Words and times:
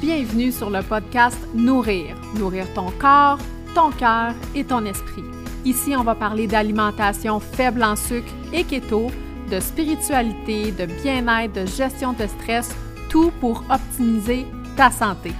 Bienvenue 0.00 0.52
sur 0.52 0.68
le 0.68 0.82
podcast 0.82 1.38
Nourrir. 1.54 2.16
Nourrir 2.38 2.66
ton 2.74 2.90
corps, 2.98 3.38
ton 3.74 3.90
cœur 3.90 4.34
et 4.54 4.62
ton 4.62 4.84
esprit. 4.84 5.24
Ici, 5.64 5.94
on 5.96 6.02
va 6.02 6.14
parler 6.14 6.46
d'alimentation 6.46 7.40
faible 7.40 7.82
en 7.82 7.96
sucre 7.96 8.30
et 8.52 8.64
keto, 8.64 9.10
de 9.50 9.58
spiritualité, 9.58 10.70
de 10.72 10.84
bien-être, 11.02 11.54
de 11.54 11.64
gestion 11.64 12.12
de 12.12 12.26
stress, 12.26 12.76
tout 13.08 13.30
pour 13.40 13.64
optimiser 13.70 14.44
ta 14.76 14.90
santé. 14.90 15.32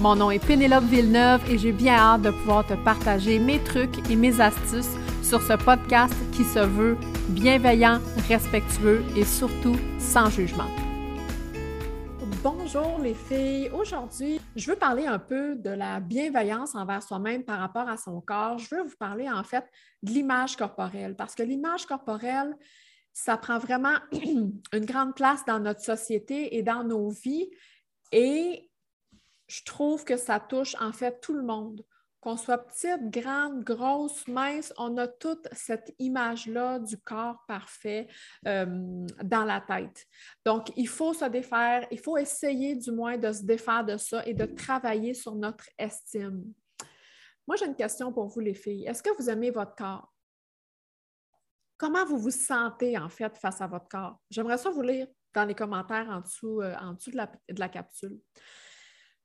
Mon 0.00 0.14
nom 0.14 0.30
est 0.30 0.44
Pénélope 0.44 0.84
Villeneuve 0.84 1.40
et 1.50 1.58
j'ai 1.58 1.72
bien 1.72 1.96
hâte 1.96 2.22
de 2.22 2.30
pouvoir 2.30 2.64
te 2.64 2.74
partager 2.74 3.40
mes 3.40 3.58
trucs 3.58 4.08
et 4.08 4.14
mes 4.14 4.40
astuces 4.40 4.94
sur 5.22 5.42
ce 5.42 5.54
podcast 5.54 6.14
qui 6.30 6.44
se 6.44 6.60
veut 6.60 6.96
bienveillant, 7.30 7.98
respectueux 8.28 9.02
et 9.16 9.24
surtout 9.24 9.76
sans 9.98 10.30
jugement. 10.30 10.70
Bonjour 12.66 12.98
les 12.98 13.14
filles. 13.14 13.70
Aujourd'hui, 13.70 14.40
je 14.56 14.68
veux 14.68 14.76
parler 14.76 15.06
un 15.06 15.20
peu 15.20 15.54
de 15.54 15.70
la 15.70 16.00
bienveillance 16.00 16.74
envers 16.74 17.00
soi-même 17.00 17.44
par 17.44 17.60
rapport 17.60 17.88
à 17.88 17.96
son 17.96 18.20
corps. 18.20 18.58
Je 18.58 18.74
veux 18.74 18.82
vous 18.82 18.96
parler 18.98 19.30
en 19.30 19.44
fait 19.44 19.64
de 20.02 20.10
l'image 20.10 20.56
corporelle 20.56 21.14
parce 21.14 21.36
que 21.36 21.44
l'image 21.44 21.86
corporelle, 21.86 22.56
ça 23.12 23.36
prend 23.36 23.60
vraiment 23.60 23.94
une 24.12 24.84
grande 24.84 25.14
place 25.14 25.44
dans 25.44 25.60
notre 25.60 25.80
société 25.80 26.56
et 26.56 26.64
dans 26.64 26.82
nos 26.82 27.08
vies. 27.08 27.48
Et 28.10 28.68
je 29.46 29.62
trouve 29.62 30.02
que 30.02 30.16
ça 30.16 30.40
touche 30.40 30.74
en 30.80 30.92
fait 30.92 31.20
tout 31.20 31.34
le 31.34 31.44
monde. 31.44 31.84
Qu'on 32.26 32.36
soit 32.36 32.58
petite, 32.58 33.08
grande, 33.08 33.62
grosse, 33.62 34.26
mince, 34.26 34.74
on 34.78 34.96
a 34.96 35.06
toute 35.06 35.46
cette 35.52 35.94
image-là 36.00 36.80
du 36.80 36.98
corps 36.98 37.44
parfait 37.46 38.08
euh, 38.48 39.06
dans 39.22 39.44
la 39.44 39.60
tête. 39.60 40.04
Donc, 40.44 40.72
il 40.74 40.88
faut 40.88 41.14
se 41.14 41.26
défaire, 41.26 41.86
il 41.92 42.00
faut 42.00 42.16
essayer 42.16 42.74
du 42.74 42.90
moins 42.90 43.16
de 43.16 43.30
se 43.30 43.44
défaire 43.44 43.84
de 43.84 43.96
ça 43.96 44.26
et 44.26 44.34
de 44.34 44.44
travailler 44.44 45.14
sur 45.14 45.36
notre 45.36 45.66
estime. 45.78 46.52
Moi, 47.46 47.54
j'ai 47.54 47.66
une 47.66 47.76
question 47.76 48.12
pour 48.12 48.26
vous, 48.26 48.40
les 48.40 48.54
filles. 48.54 48.86
Est-ce 48.86 49.04
que 49.04 49.16
vous 49.16 49.30
aimez 49.30 49.52
votre 49.52 49.76
corps? 49.76 50.12
Comment 51.78 52.04
vous 52.06 52.18
vous 52.18 52.32
sentez, 52.32 52.98
en 52.98 53.08
fait, 53.08 53.38
face 53.38 53.60
à 53.60 53.68
votre 53.68 53.86
corps? 53.86 54.20
J'aimerais 54.30 54.58
ça 54.58 54.70
vous 54.70 54.82
lire 54.82 55.06
dans 55.32 55.44
les 55.44 55.54
commentaires 55.54 56.08
en 56.08 56.22
dessous, 56.22 56.60
euh, 56.60 56.74
de 57.06 57.60
la 57.60 57.68
capsule. 57.68 58.18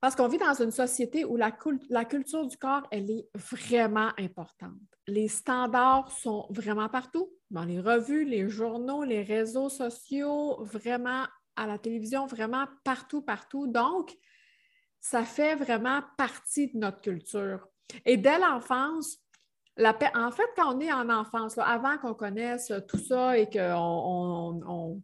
Parce 0.02 0.16
qu'on 0.16 0.26
vit 0.26 0.38
dans 0.38 0.60
une 0.60 0.72
société 0.72 1.24
où 1.24 1.36
la, 1.36 1.52
culture 1.52 2.44
du 2.48 2.56
corps, 2.56 2.88
elle 2.90 3.08
est 3.08 3.28
vraiment 3.36 4.10
importante. 4.18 4.72
Les 5.06 5.28
standards 5.28 6.10
sont 6.10 6.48
vraiment 6.50 6.88
partout, 6.88 7.30
dans 7.52 7.64
les 7.64 7.78
revues, 7.78 8.24
les 8.24 8.48
journaux, 8.48 9.04
les 9.04 9.22
réseaux 9.22 9.68
sociaux, 9.68 10.64
vraiment 10.64 11.24
à 11.54 11.68
la 11.68 11.78
télévision, 11.78 12.26
vraiment 12.26 12.66
partout, 12.82 13.22
partout. 13.22 13.68
Donc, 13.68 14.12
ça 14.98 15.22
fait 15.22 15.54
vraiment 15.54 16.00
partie 16.18 16.72
de 16.72 16.78
notre 16.78 17.00
culture. 17.00 17.64
Et 18.04 18.16
dès 18.16 18.40
l'enfance, 18.40 19.18
la 19.76 19.96
en 20.16 20.32
fait, 20.32 20.48
quand 20.56 20.76
on 20.76 20.80
est 20.80 20.92
en 20.92 21.10
enfance, 21.10 21.56
avant 21.58 21.96
qu'on 21.98 22.14
connaisse 22.14 22.72
tout 22.88 22.98
ça 22.98 23.38
et 23.38 23.48
qu'on 23.48 23.60
on, 23.70 24.60
on, 24.66 25.02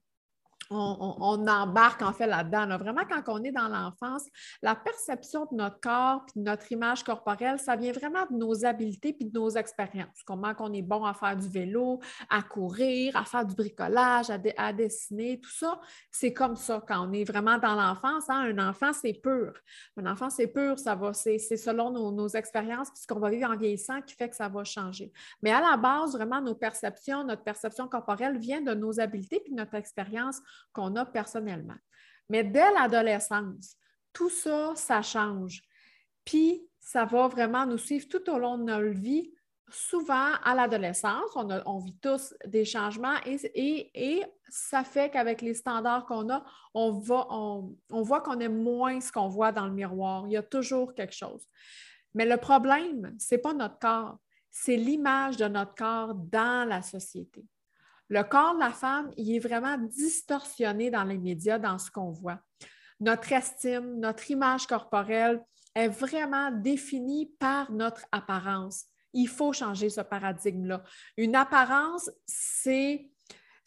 embarque 0.71 2.03
en 2.03 2.13
fait 2.13 2.27
là-dedans. 2.27 2.79
Vraiment, 2.79 3.03
quand 3.09 3.23
on 3.29 3.43
est 3.43 3.53
dans 3.53 3.69
l'enfance, 3.69 4.25
la 4.63 4.75
perception 4.75 5.47
de 5.51 5.57
notre 5.57 5.81
corps 5.81 6.25
et 6.35 6.41
de 6.41 6.45
notre 6.45 6.71
image 6.73 7.03
corporelle, 7.05 7.59
ça 7.59 7.77
vient 7.77 7.93
vraiment 7.93 8.27
de 8.31 8.37
nos 8.37 8.65
habiletés 8.65 9.17
et 9.19 9.25
de 9.25 9.39
nos 9.39 9.51
expériences. 9.51 10.23
Comment 10.27 10.53
on 10.59 10.73
est 10.73 10.83
bon 10.83 11.05
à 11.05 11.15
faire 11.15 11.37
du 11.37 11.49
vélo, 11.49 12.01
à 12.31 12.43
courir, 12.43 13.17
à 13.17 13.25
faire 13.25 13.45
du 13.45 13.55
bricolage, 13.55 14.31
à, 14.31 14.73
dessiner, 14.73 15.41
tout 15.41 15.51
ça. 15.51 15.81
C'est 16.11 16.33
comme 16.33 16.57
ça 16.57 16.83
quand 16.87 17.09
on 17.09 17.13
est 17.13 17.25
vraiment 17.25 17.59
dans 17.59 17.75
l'enfance. 17.75 18.25
Hein. 18.29 18.55
Un 18.57 18.69
enfant, 18.69 18.93
c'est 18.93 19.15
pur. 19.15 19.53
Un 19.97 20.07
enfant, 20.07 20.31
c'est 20.31 20.49
pur, 20.49 20.79
ça 20.79 20.95
va, 20.95 21.13
c'est 21.13 21.39
selon 21.39 21.91
nos, 21.91 22.29
expériences 22.29 22.89
et 22.89 23.01
ce 23.01 23.07
qu'on 23.07 23.21
va 23.21 23.31
vivre 23.31 23.51
en 23.51 23.57
vieillissant 23.57 24.03
qui 24.03 24.15
fait 24.15 24.29
que 24.29 24.37
ça 24.37 24.49
va 24.49 24.63
changer. 24.65 25.13
Mais 25.43 25.51
à 25.51 25.61
la 25.61 25.77
base, 25.77 26.13
vraiment, 26.15 26.41
nos 26.41 26.55
perceptions, 26.55 27.25
notre 27.25 27.43
perception 27.43 27.89
corporelle 27.89 28.39
vient 28.39 28.61
de 28.61 28.75
nos 28.75 29.01
habiletés 29.01 29.43
et 29.47 29.51
de 29.51 29.55
notre 29.55 29.75
expérience 29.75 30.41
qu'on 30.73 30.97
a 30.97 31.05
personnellement. 31.05 31.77
Mais 32.29 32.45
dès 32.45 32.71
l'adolescence, 32.73 33.77
tout 34.13 34.31
ça, 34.31 34.73
ça 34.75 35.03
change. 35.03 35.63
Puis, 36.25 36.69
ça 36.81 37.05
va 37.05 37.29
vraiment 37.29 37.67
nous 37.67 37.79
suivre 37.79 38.09
tout 38.09 38.29
au 38.31 38.39
long 38.39 38.59
de 38.59 38.65
notre 38.65 38.99
vie. 38.99 39.33
Souvent, 39.71 40.33
à 40.43 40.55
l'adolescence, 40.55 41.37
on, 41.37 41.79
vit 41.79 41.97
tous 41.99 42.35
des 42.47 42.65
changements 42.65 43.17
et, 43.27 44.25
ça 44.51 44.83
fait 44.83 45.11
qu'avec 45.11 45.43
les 45.43 45.53
standards 45.53 46.07
qu'on 46.07 46.31
a, 46.31 46.43
on, 46.73 46.91
voit 46.91 48.21
qu'on 48.23 48.41
est 48.41 48.49
moins 48.49 48.99
ce 49.03 49.13
qu'on 49.13 49.29
voit 49.29 49.53
dans 49.53 49.67
le 49.67 49.73
miroir. 49.73 50.25
Il 50.27 50.33
y 50.33 50.39
a 50.39 50.43
toujours 50.43 50.95
quelque 50.95 51.15
chose. 51.15 51.47
Mais 52.15 52.25
le 52.25 52.39
problème, 52.39 53.15
ce 53.19 53.35
n'est 53.35 53.41
pas 53.41 53.53
notre 53.53 53.79
corps, 53.79 54.19
c'est 54.51 54.77
l'image 54.77 55.37
de 55.37 55.47
notre 55.47 55.75
corps 55.75 56.15
dans 56.15 56.67
la 56.67 56.81
société. 56.81 57.45
Le 58.09 58.23
corps 58.23 58.55
de 58.55 58.61
la 58.61 58.71
femme, 58.71 59.11
il 59.17 59.35
est 59.35 59.39
vraiment 59.39 59.77
distorsionné 59.79 60.91
dans 60.91 61.05
les 61.05 61.19
médias, 61.19 61.59
dans 61.59 61.79
ce 61.79 61.91
qu'on 61.91 62.11
voit. 62.11 62.39
Notre 63.01 63.33
estime, 63.33 63.99
notre 64.01 64.31
image 64.31 64.67
corporelle 64.67 65.45
est 65.75 65.89
vraiment 65.89 66.51
définie 66.51 67.27
par 67.39 67.71
notre 67.71 68.05
apparence. 68.11 68.87
Il 69.13 69.29
faut 69.29 69.53
changer 69.53 69.91
ce 69.91 70.01
paradigme-là. 70.01 70.83
Une 71.17 71.37
apparence, 71.37 72.11
c'est 72.27 73.11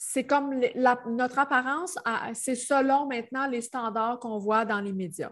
c'est 0.04 0.26
comme 0.26 0.60
notre 1.06 1.38
apparence, 1.38 1.96
c'est 2.34 2.56
selon 2.56 3.06
maintenant 3.06 3.46
les 3.46 3.62
standards 3.62 4.18
qu'on 4.18 4.40
voit 4.40 4.66
dans 4.66 4.82
les 4.82 4.94
médias. 4.94 5.32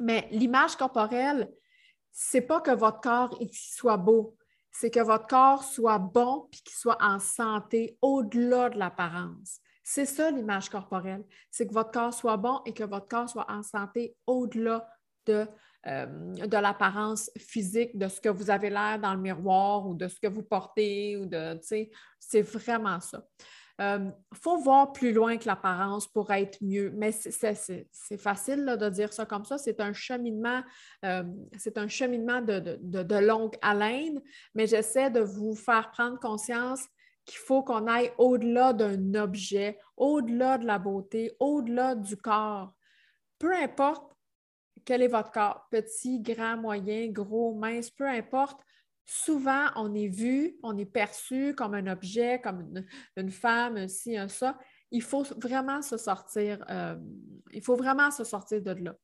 Mais 0.00 0.26
l'image 0.32 0.74
corporelle, 0.74 1.48
c'est 2.10 2.40
pas 2.40 2.60
que 2.60 2.72
votre 2.72 3.00
corps 3.00 3.38
soit 3.52 3.96
beau, 3.96 4.36
c'est 4.78 4.90
que 4.90 5.00
votre 5.00 5.26
corps 5.26 5.64
soit 5.64 5.98
bon 5.98 6.48
puis 6.50 6.60
qu'il 6.62 6.76
soit 6.76 6.98
en 7.00 7.18
santé 7.18 7.96
au-delà 8.02 8.68
de 8.68 8.78
l'apparence. 8.78 9.60
C'est 9.82 10.04
ça 10.04 10.30
l'image 10.30 10.68
corporelle, 10.68 11.24
c'est 11.50 11.66
que 11.66 11.72
votre 11.72 11.92
corps 11.92 12.12
soit 12.12 12.36
bon 12.36 12.60
et 12.66 12.74
que 12.74 12.84
votre 12.84 13.08
corps 13.08 13.28
soit 13.28 13.50
en 13.50 13.62
santé 13.62 14.16
au-delà 14.26 14.86
de, 15.26 15.46
euh, 15.86 16.06
de 16.34 16.56
l'apparence 16.56 17.30
physique, 17.38 17.96
de 17.96 18.08
ce 18.08 18.20
que 18.20 18.28
vous 18.28 18.50
avez 18.50 18.68
l'air 18.68 18.98
dans 19.00 19.14
le 19.14 19.20
miroir 19.20 19.86
ou 19.86 19.94
de 19.94 20.08
ce 20.08 20.20
que 20.20 20.26
vous 20.26 20.42
portez 20.42 21.16
ou 21.16 21.24
de, 21.24 21.58
c'est 22.18 22.42
vraiment 22.42 23.00
ça. 23.00 23.24
Il 23.78 23.84
euh, 23.84 24.10
faut 24.32 24.56
voir 24.56 24.92
plus 24.92 25.12
loin 25.12 25.36
que 25.36 25.46
l'apparence 25.46 26.08
pour 26.08 26.30
être 26.32 26.56
mieux, 26.62 26.90
mais 26.96 27.12
c'est 27.12 28.16
facile 28.16 28.64
de 28.64 28.88
dire 28.88 29.12
ça 29.12 29.26
comme 29.26 29.44
ça. 29.44 29.58
C'est 29.58 29.80
un 29.80 29.92
cheminement, 29.92 30.62
euh, 31.04 31.22
c'est 31.58 31.76
un 31.76 31.86
cheminement 31.86 32.40
de, 32.40 33.18
longue 33.18 33.54
haleine, 33.60 34.22
mais 34.54 34.66
j'essaie 34.66 35.10
de 35.10 35.20
vous 35.20 35.54
faire 35.54 35.90
prendre 35.90 36.18
conscience 36.18 36.86
qu'il 37.26 37.38
faut 37.38 37.62
qu'on 37.62 37.86
aille 37.86 38.12
au-delà 38.16 38.72
d'un 38.72 39.14
objet, 39.14 39.78
au-delà 39.98 40.56
de 40.56 40.64
la 40.64 40.78
beauté, 40.78 41.36
au-delà 41.38 41.94
du 41.94 42.16
corps. 42.16 42.72
Peu 43.38 43.54
importe 43.54 44.10
quel 44.86 45.02
est 45.02 45.08
votre 45.08 45.32
corps, 45.32 45.66
petit, 45.70 46.20
grand, 46.20 46.56
moyen, 46.56 47.08
gros, 47.08 47.54
mince, 47.54 47.90
peu 47.90 48.08
importe, 48.08 48.58
souvent, 49.06 49.66
on 49.76 49.94
est 49.94 50.08
vu, 50.08 50.56
on 50.62 50.76
est 50.76 50.84
perçu 50.84 51.54
comme 51.54 51.74
un 51.74 51.86
objet, 51.86 52.40
comme 52.42 52.84
une, 53.16 53.30
femme, 53.30 53.76
un 53.76 53.88
ci, 53.88 54.16
un 54.16 54.28
ça. 54.28 54.58
Il 54.90 55.02
faut 55.02 55.24
vraiment 55.36 55.80
se 55.80 55.96
sortir, 55.96 56.64
euh, 56.68 56.96
il 57.52 57.62
faut 57.62 57.76
vraiment 57.76 58.10
se 58.10 58.24
sortir 58.24 58.60
de 58.62 58.72
là. 58.72 58.94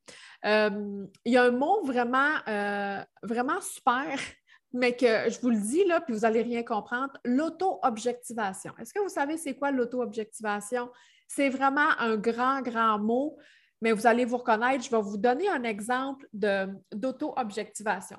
Euh, 0.44 1.06
il 1.24 1.32
y 1.32 1.36
a 1.36 1.44
un 1.44 1.50
mot 1.50 1.84
vraiment, 1.84 2.34
euh, 2.48 3.02
vraiment 3.22 3.60
super, 3.60 4.18
mais 4.72 4.96
que 4.96 5.30
je 5.30 5.40
vous 5.40 5.50
le 5.50 5.60
dis 5.60 5.84
là, 5.84 6.00
puis 6.00 6.14
vous 6.14 6.20
n'allez 6.20 6.42
rien 6.42 6.64
comprendre, 6.64 7.12
l'auto-objectivation. 7.24 8.72
Est-ce 8.78 8.92
que 8.92 9.00
vous 9.00 9.08
savez 9.08 9.36
c'est 9.36 9.54
quoi 9.54 9.70
l'auto-objectivation? 9.70 10.90
C'est 11.28 11.48
vraiment 11.48 11.90
un 11.98 12.16
grand, 12.16 12.60
grand 12.60 12.98
mot 12.98 13.38
mais 13.82 13.92
vous 13.92 14.06
allez 14.06 14.24
vous 14.24 14.38
reconnaître. 14.38 14.84
Je 14.84 14.90
vais 14.90 15.02
vous 15.02 15.18
donner 15.18 15.48
un 15.48 15.64
exemple 15.64 16.26
d'auto-objectivation. 16.32 18.16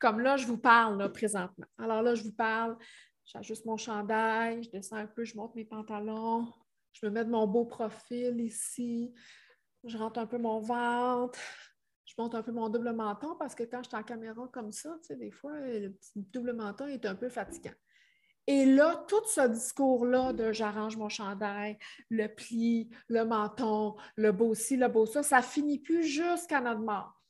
Comme 0.00 0.20
là, 0.20 0.36
je 0.38 0.46
vous 0.46 0.58
parle 0.58 1.12
présentement. 1.12 1.66
Alors 1.78 2.02
là, 2.02 2.14
je 2.14 2.24
vous 2.24 2.32
parle, 2.32 2.76
j'ajuste 3.26 3.66
mon 3.66 3.76
chandail, 3.76 4.64
je 4.64 4.70
descends 4.70 4.96
un 4.96 5.06
peu, 5.06 5.24
je 5.24 5.36
monte 5.36 5.54
mes 5.54 5.66
pantalons, 5.66 6.48
je 6.94 7.06
me 7.06 7.10
mets 7.10 7.24
de 7.24 7.30
mon 7.30 7.46
beau 7.46 7.66
profil 7.66 8.40
ici, 8.40 9.14
je 9.84 9.98
rentre 9.98 10.18
un 10.18 10.26
peu 10.26 10.38
mon 10.38 10.60
ventre, 10.60 11.38
je 12.06 12.14
monte 12.16 12.34
un 12.34 12.42
peu 12.42 12.52
mon 12.52 12.70
double 12.70 12.92
menton 12.92 13.36
parce 13.38 13.54
que 13.54 13.64
quand 13.64 13.82
je 13.82 13.88
suis 13.88 13.96
en 13.96 14.02
caméra 14.02 14.48
comme 14.52 14.72
ça, 14.72 14.96
tu 15.02 15.08
sais, 15.08 15.16
des 15.16 15.30
fois, 15.30 15.52
le 15.60 15.94
double 16.16 16.54
menton 16.54 16.86
est 16.86 17.04
un 17.04 17.14
peu 17.14 17.28
fatigant. 17.28 17.74
Et 18.46 18.64
là, 18.66 19.04
tout 19.08 19.24
ce 19.26 19.46
discours-là 19.46 20.32
de 20.32 20.52
j'arrange 20.52 20.96
mon 20.96 21.08
chandail, 21.08 21.78
le 22.10 22.26
pli, 22.26 22.90
le 23.08 23.24
menton, 23.24 23.96
le 24.16 24.32
beau 24.32 24.54
ci, 24.54 24.76
le 24.76 24.88
beau 24.88 25.06
ça, 25.06 25.22
ça 25.22 25.42
finit 25.42 25.78
plus 25.78 26.02
jusqu'à 26.02 26.60
notre 26.60 26.80
mort. 26.80 27.22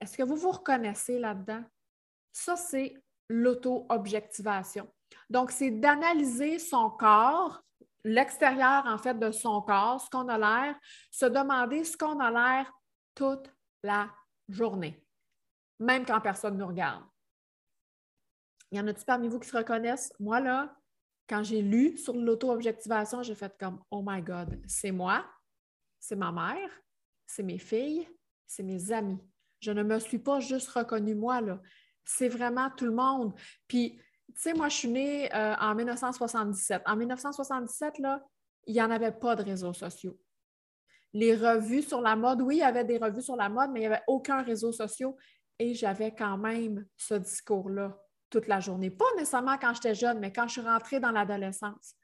Est-ce 0.00 0.16
que 0.16 0.22
vous 0.22 0.36
vous 0.36 0.50
reconnaissez 0.50 1.18
là-dedans? 1.18 1.62
Ça, 2.32 2.56
c'est 2.56 2.94
l'auto-objectivation. 3.28 4.88
Donc, 5.30 5.50
c'est 5.50 5.70
d'analyser 5.70 6.58
son 6.58 6.90
corps, 6.90 7.62
l'extérieur 8.04 8.84
en 8.86 8.98
fait 8.98 9.18
de 9.18 9.30
son 9.30 9.60
corps, 9.62 10.00
ce 10.00 10.10
qu'on 10.10 10.28
a 10.28 10.38
l'air, 10.38 10.76
se 11.10 11.26
demander 11.26 11.84
ce 11.84 11.96
qu'on 11.96 12.18
a 12.20 12.30
l'air 12.30 12.72
toute 13.14 13.52
la 13.82 14.10
journée, 14.48 15.04
même 15.78 16.04
quand 16.04 16.20
personne 16.20 16.54
ne 16.54 16.60
nous 16.60 16.68
regarde. 16.68 17.04
Il 18.70 18.78
y 18.78 18.80
en 18.80 18.86
a-tu 18.86 19.04
parmi 19.04 19.28
vous 19.28 19.38
qui 19.38 19.48
se 19.48 19.56
reconnaissent? 19.56 20.12
Moi, 20.20 20.40
là, 20.40 20.76
quand 21.28 21.42
j'ai 21.42 21.62
lu 21.62 21.96
sur 21.96 22.14
l'auto-objectivation, 22.14 23.22
j'ai 23.22 23.34
fait 23.34 23.54
comme 23.58 23.82
Oh 23.90 24.02
my 24.04 24.22
God, 24.22 24.60
c'est 24.66 24.90
moi, 24.90 25.26
c'est 25.98 26.16
ma 26.16 26.32
mère, 26.32 26.70
c'est 27.26 27.42
mes 27.42 27.58
filles, 27.58 28.08
c'est 28.46 28.62
mes 28.62 28.92
amis. 28.92 29.18
Je 29.60 29.72
ne 29.72 29.82
me 29.82 29.98
suis 29.98 30.18
pas 30.18 30.40
juste 30.40 30.68
reconnue 30.68 31.14
moi, 31.14 31.40
là. 31.40 31.60
C'est 32.04 32.28
vraiment 32.28 32.70
tout 32.70 32.86
le 32.86 32.92
monde. 32.92 33.34
Puis, 33.66 34.00
tu 34.28 34.40
sais, 34.40 34.54
moi, 34.54 34.68
je 34.68 34.76
suis 34.76 34.88
née 34.88 35.34
euh, 35.34 35.54
en 35.56 35.74
1977. 35.74 36.82
En 36.86 36.96
1977, 36.96 37.98
là, 37.98 38.24
il 38.66 38.74
n'y 38.74 38.82
en 38.82 38.90
avait 38.90 39.12
pas 39.12 39.36
de 39.36 39.42
réseaux 39.42 39.74
sociaux. 39.74 40.18
Les 41.12 41.34
revues 41.34 41.82
sur 41.82 42.00
la 42.00 42.16
mode, 42.16 42.42
oui, 42.42 42.56
il 42.56 42.60
y 42.60 42.62
avait 42.62 42.84
des 42.84 42.98
revues 42.98 43.22
sur 43.22 43.36
la 43.36 43.48
mode, 43.48 43.70
mais 43.72 43.80
il 43.80 43.88
n'y 43.88 43.94
avait 43.94 44.04
aucun 44.06 44.42
réseau 44.42 44.72
social. 44.72 45.12
Et 45.58 45.74
j'avais 45.74 46.14
quand 46.14 46.38
même 46.38 46.86
ce 46.96 47.14
discours-là 47.14 47.98
toute 48.30 48.46
la 48.46 48.60
journée. 48.60 48.90
Pas 48.90 49.04
nécessairement 49.16 49.56
quand 49.58 49.74
j'étais 49.74 49.94
jeune, 49.94 50.18
mais 50.18 50.32
quand 50.32 50.46
je 50.46 50.52
suis 50.52 50.60
rentrée 50.60 51.00
dans 51.00 51.10
l'adolescence. 51.10 51.94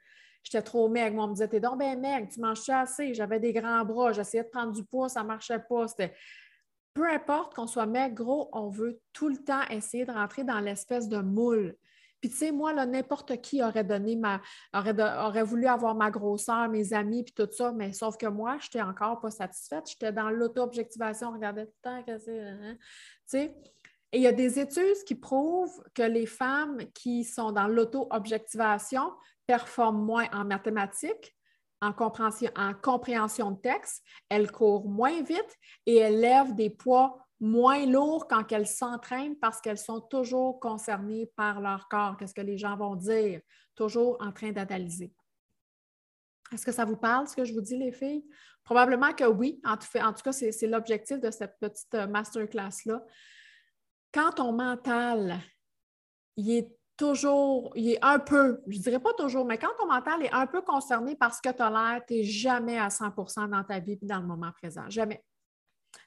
J'étais 0.42 0.62
trop 0.62 0.88
maigre. 0.88 1.16
Moi, 1.16 1.24
on 1.24 1.28
me 1.28 1.32
disait, 1.32 1.48
t'es 1.48 1.60
donc 1.60 1.78
bien 1.78 1.96
maigre, 1.96 2.28
tu 2.30 2.40
manges 2.40 2.68
assez? 2.68 3.14
J'avais 3.14 3.40
des 3.40 3.52
grands 3.52 3.84
bras, 3.84 4.12
j'essayais 4.12 4.44
de 4.44 4.48
prendre 4.48 4.72
du 4.72 4.84
poids, 4.84 5.08
ça 5.08 5.22
ne 5.22 5.28
marchait 5.28 5.58
pas. 5.58 5.86
Peu 6.92 7.10
importe 7.10 7.54
qu'on 7.54 7.66
soit 7.66 7.86
maigre, 7.86 8.14
gros, 8.14 8.48
on 8.52 8.68
veut 8.68 9.00
tout 9.12 9.28
le 9.28 9.38
temps 9.38 9.62
essayer 9.70 10.04
de 10.04 10.12
rentrer 10.12 10.44
dans 10.44 10.60
l'espèce 10.60 11.08
de 11.08 11.18
moule. 11.18 11.74
Puis, 12.20 12.30
tu 12.30 12.38
sais, 12.38 12.52
moi, 12.52 12.72
n'importe 12.86 13.40
qui 13.42 13.62
aurait 13.62 13.84
donné 13.84 14.16
ma, 14.16 14.40
aurait, 14.72 14.94
aurait, 14.98 15.42
voulu 15.42 15.66
avoir 15.66 15.94
ma 15.94 16.10
grosseur, 16.10 16.68
mes 16.70 16.94
amis, 16.94 17.22
puis 17.22 17.34
tout 17.34 17.52
ça, 17.52 17.72
mais 17.72 17.92
sauf 17.92 18.16
que 18.16 18.26
moi, 18.26 18.56
je 18.60 18.66
n'étais 18.66 18.80
encore 18.80 19.20
pas 19.20 19.30
satisfaite. 19.30 19.90
J'étais 19.90 20.10
dans 20.10 20.30
l'auto-objectivation, 20.30 21.32
regardais 21.32 21.66
tout 21.66 21.72
le 21.84 21.90
temps, 21.90 22.02
que 22.02 22.18
c'est. 22.18 22.40
Hein, 22.40 22.58
hein. 22.62 22.76
tu 22.76 23.38
sais. 23.38 23.54
Et 24.14 24.18
il 24.18 24.22
y 24.22 24.28
a 24.28 24.32
des 24.32 24.60
études 24.60 25.02
qui 25.08 25.16
prouvent 25.16 25.82
que 25.92 26.04
les 26.04 26.26
femmes 26.26 26.78
qui 26.94 27.24
sont 27.24 27.50
dans 27.50 27.66
l'auto-objectivation 27.66 29.12
performent 29.44 30.04
moins 30.04 30.28
en 30.32 30.44
mathématiques, 30.44 31.36
en 31.80 31.92
compréhension, 31.92 32.48
en 32.54 32.74
compréhension 32.74 33.50
de 33.50 33.60
texte, 33.60 34.04
elles 34.28 34.52
courent 34.52 34.88
moins 34.88 35.20
vite 35.24 35.58
et 35.86 35.96
elles 35.96 36.20
lèvent 36.20 36.54
des 36.54 36.70
poids 36.70 37.26
moins 37.40 37.84
lourds 37.86 38.28
quand 38.28 38.52
elles 38.52 38.68
s'entraînent 38.68 39.36
parce 39.40 39.60
qu'elles 39.60 39.78
sont 39.78 40.00
toujours 40.02 40.60
concernées 40.60 41.26
par 41.34 41.60
leur 41.60 41.88
corps. 41.88 42.16
Qu'est-ce 42.16 42.34
que 42.34 42.40
les 42.40 42.56
gens 42.56 42.76
vont 42.76 42.94
dire? 42.94 43.40
Toujours 43.74 44.16
en 44.20 44.30
train 44.30 44.52
d'analyser. 44.52 45.12
Est-ce 46.52 46.64
que 46.64 46.70
ça 46.70 46.84
vous 46.84 46.96
parle, 46.96 47.26
ce 47.26 47.34
que 47.34 47.44
je 47.44 47.52
vous 47.52 47.62
dis, 47.62 47.76
les 47.76 47.90
filles? 47.90 48.24
Probablement 48.62 49.12
que 49.12 49.24
oui. 49.24 49.60
En 49.64 49.76
tout, 49.76 49.88
en 49.98 50.12
tout 50.12 50.22
cas, 50.22 50.30
c'est 50.30 50.68
l'objectif 50.68 51.18
de 51.18 51.32
cette 51.32 51.58
petite 51.58 51.94
masterclass-là 51.94 53.04
quand 54.14 54.30
ton 54.30 54.52
mental, 54.52 55.40
il 56.36 56.50
est 56.52 56.68
toujours, 56.96 57.72
il 57.74 57.90
est 57.90 57.98
un 58.02 58.20
peu, 58.20 58.62
je 58.68 58.78
dirais 58.78 59.00
pas 59.00 59.12
toujours, 59.14 59.44
mais 59.44 59.58
quand 59.58 59.74
ton 59.76 59.86
mental 59.86 60.22
est 60.22 60.32
un 60.32 60.46
peu 60.46 60.62
concerné 60.62 61.16
par 61.16 61.34
ce 61.34 61.42
que 61.42 61.52
tu 61.52 61.60
as 61.60 61.70
l'air, 61.70 62.00
tu 62.06 62.14
n'es 62.14 62.22
jamais 62.22 62.78
à 62.78 62.88
100% 62.88 63.50
dans 63.50 63.64
ta 63.64 63.80
vie 63.80 63.98
et 64.00 64.06
dans 64.06 64.20
le 64.20 64.26
moment 64.26 64.52
présent. 64.52 64.88
Jamais. 64.88 65.22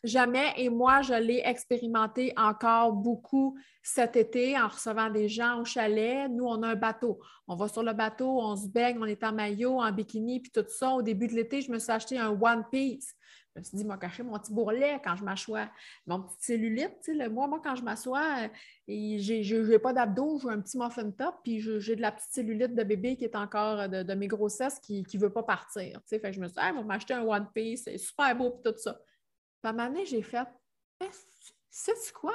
Jamais. 0.04 0.54
Et 0.58 0.70
moi, 0.70 1.02
je 1.02 1.14
l'ai 1.14 1.42
expérimenté 1.44 2.34
encore 2.38 2.94
beaucoup 2.94 3.58
cet 3.82 4.16
été 4.16 4.58
en 4.58 4.68
recevant 4.68 5.10
des 5.10 5.30
gens 5.30 5.62
au 5.62 5.66
chalet. 5.66 6.30
Nous, 6.30 6.46
on 6.46 6.62
a 6.64 6.70
un 6.70 6.76
bateau. 6.76 7.20
On 7.48 7.56
va 7.56 7.68
sur 7.68 7.84
le 7.84 7.94
bateau, 7.94 8.40
on 8.42 8.56
se 8.56 8.68
baigne, 8.68 8.98
on 9.00 9.06
est 9.06 9.24
en 9.24 9.34
maillot, 9.34 9.82
en 9.82 9.92
bikini, 9.92 10.42
puis 10.42 10.52
tout 10.52 10.66
ça. 10.68 10.92
Au 10.92 11.02
début 11.02 11.28
de 11.28 11.34
l'été, 11.34 11.62
je 11.62 11.72
me 11.72 11.80
suis 11.80 11.92
acheté 11.92 12.18
un 12.18 12.30
One 12.30 12.66
Piece. 12.70 13.14
Je 13.58 13.62
me 13.62 13.66
suis 13.66 13.78
dit, 13.78 13.86
moi, 13.86 13.98
cacher 13.98 14.22
mon 14.22 14.38
petit 14.38 14.54
bourrelet 14.54 15.02
quand 15.04 15.16
je 15.16 15.24
m'assois, 15.24 15.68
mon 16.06 16.22
petit 16.22 16.46
cellulite. 16.46 17.10
moi, 17.32 17.48
moi, 17.48 17.60
quand 17.64 17.76
je 17.76 17.84
m'assois, 17.84 18.44
euh, 18.44 18.48
je 18.88 19.72
n'ai 19.72 19.80
pas 19.80 19.94
d'abdos, 19.94 20.40
j'ai 20.40 20.50
un 20.50 20.62
petit 20.62 20.78
muffin 20.78 21.10
top, 21.10 21.38
puis 21.44 21.60
j'ai 21.60 21.96
de 21.96 22.02
la 22.02 22.12
petite 22.12 22.32
cellulite 22.32 22.76
de 22.76 22.84
bébé 22.84 23.18
qui 23.18 23.24
est 23.24 23.36
encore 23.36 23.80
euh, 23.80 23.88
de, 23.88 24.14
mes 24.14 24.28
grossesses 24.28 24.80
qui 24.80 25.04
ne 25.12 25.20
veut 25.20 25.34
pas 25.34 25.42
partir. 25.42 26.00
Fait 26.06 26.20
que 26.20 26.32
je 26.32 26.40
me 26.40 26.48
suis 26.48 26.54
dit, 26.54 26.62
ah, 26.62 26.72
je 26.76 26.84
m'acheter 26.84 27.16
un 27.16 27.24
One 27.24 27.50
Piece, 27.52 27.86
c'est 27.86 27.98
super 27.98 28.36
beau, 28.36 28.52
puis 28.52 28.72
tout 28.72 28.78
ça. 28.78 29.00
Puis 29.64 29.72
à 29.76 29.84
un 29.84 30.04
j'ai 30.06 30.22
fait, 30.22 30.48
eh, 31.02 31.10
sais-tu 31.72 32.14
quoi? 32.14 32.34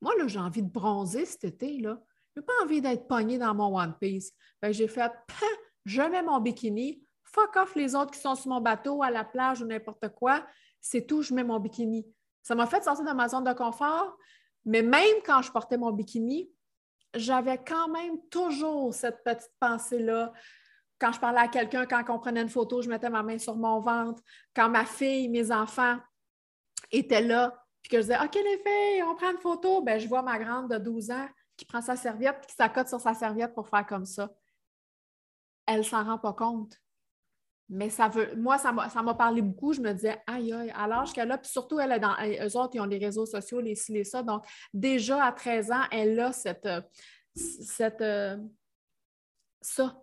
Moi, 0.00 0.12
là, 0.18 0.26
j'ai 0.26 0.40
envie 0.40 0.62
de 0.62 0.70
bronzer 0.70 1.24
cet 1.24 1.44
été, 1.44 1.78
là. 1.78 2.02
Je 2.34 2.40
n'ai 2.40 2.46
pas 2.46 2.52
envie 2.64 2.80
d'être 2.80 3.06
pognée 3.06 3.38
dans 3.38 3.54
mon 3.54 3.78
One 3.78 3.94
Piece. 4.00 4.32
j'ai 4.70 4.88
fait, 4.88 5.12
je 5.84 6.02
mets 6.02 6.22
mon 6.22 6.40
bikini, 6.40 7.06
fuck 7.32 7.56
off 7.56 7.74
les 7.74 7.94
autres 7.94 8.12
qui 8.12 8.20
sont 8.20 8.34
sur 8.34 8.50
mon 8.50 8.60
bateau, 8.60 9.02
à 9.02 9.10
la 9.10 9.24
plage 9.24 9.62
ou 9.62 9.66
n'importe 9.66 10.08
quoi. 10.10 10.46
C'est 10.80 11.06
tout, 11.06 11.22
je 11.22 11.34
mets 11.34 11.44
mon 11.44 11.58
bikini. 11.58 12.06
Ça 12.42 12.54
m'a 12.54 12.66
fait 12.66 12.82
sortir 12.82 13.04
de 13.04 13.12
ma 13.12 13.28
zone 13.28 13.44
de 13.44 13.52
confort, 13.52 14.16
mais 14.64 14.82
même 14.82 15.16
quand 15.24 15.42
je 15.42 15.50
portais 15.50 15.76
mon 15.76 15.92
bikini, 15.92 16.50
j'avais 17.14 17.58
quand 17.58 17.88
même 17.88 18.18
toujours 18.30 18.92
cette 18.94 19.22
petite 19.22 19.52
pensée-là. 19.60 20.32
Quand 20.98 21.12
je 21.12 21.20
parlais 21.20 21.40
à 21.40 21.48
quelqu'un, 21.48 21.86
quand 21.86 22.04
on 22.08 22.18
prenait 22.18 22.42
une 22.42 22.48
photo, 22.48 22.80
je 22.80 22.88
mettais 22.88 23.10
ma 23.10 23.22
main 23.22 23.38
sur 23.38 23.56
mon 23.56 23.80
ventre. 23.80 24.22
Quand 24.54 24.68
ma 24.68 24.84
fille, 24.84 25.28
mes 25.28 25.50
enfants 25.52 25.98
étaient 26.90 27.22
là, 27.22 27.64
puis 27.82 27.90
que 27.90 27.96
je 27.98 28.02
disais 28.02 28.18
OK, 28.18 28.34
les 28.34 28.58
filles, 28.58 29.02
on 29.02 29.14
prend 29.14 29.30
une 29.30 29.38
photo, 29.38 29.82
ben, 29.82 29.98
je 29.98 30.08
vois 30.08 30.22
ma 30.22 30.38
grande 30.38 30.70
de 30.70 30.78
12 30.78 31.10
ans 31.10 31.28
qui 31.56 31.64
prend 31.64 31.80
sa 31.80 31.96
serviette, 31.96 32.46
qui 32.46 32.54
s'accote 32.54 32.88
sur 32.88 33.00
sa 33.00 33.14
serviette 33.14 33.54
pour 33.54 33.68
faire 33.68 33.86
comme 33.86 34.06
ça. 34.06 34.30
Elle 35.66 35.84
s'en 35.84 36.04
rend 36.04 36.18
pas 36.18 36.32
compte. 36.32 36.81
Mais 37.72 37.90
ça 37.90 38.08
veut, 38.08 38.34
moi, 38.36 38.58
ça 38.58 38.72
m'a 38.72 39.14
parlé 39.14 39.42
beaucoup. 39.42 39.72
Je 39.72 39.80
me 39.80 39.92
disais, 39.92 40.20
aïe, 40.26 40.52
aïe, 40.52 40.72
à 40.76 40.86
l'âge 40.86 41.12
qu'elle 41.12 41.30
a, 41.32 41.38
puis 41.38 41.50
surtout, 41.50 41.80
elle 41.80 41.92
est 41.92 42.00
dans, 42.00 42.14
eux 42.20 42.56
autres, 42.56 42.74
ils 42.74 42.80
ont 42.80 42.86
les 42.86 42.98
réseaux 42.98 43.26
sociaux, 43.26 43.60
les 43.60 43.74
ci, 43.74 43.92
les 43.92 44.04
ça. 44.04 44.22
Donc, 44.22 44.44
déjà 44.72 45.24
à 45.24 45.32
13 45.32 45.72
ans, 45.72 45.84
elle 45.90 46.20
a 46.20 46.32
cette, 46.32 46.68
cette 47.34 48.04
ça, 49.62 50.02